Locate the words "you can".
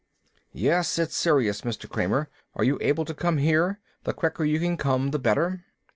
4.43-4.75